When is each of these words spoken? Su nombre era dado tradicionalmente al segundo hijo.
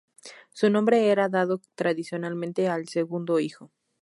Su 0.51 0.71
nombre 0.71 1.09
era 1.11 1.29
dado 1.29 1.61
tradicionalmente 1.75 2.67
al 2.67 2.87
segundo 2.87 3.39
hijo. 3.39 3.71